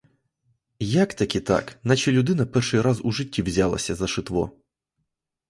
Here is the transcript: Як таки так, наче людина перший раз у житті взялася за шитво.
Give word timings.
Як 0.93 1.13
таки 1.13 1.41
так, 1.41 1.79
наче 1.83 2.11
людина 2.11 2.45
перший 2.45 2.81
раз 2.81 3.01
у 3.03 3.11
житті 3.11 3.41
взялася 3.41 3.95
за 3.95 4.07
шитво. 4.07 4.51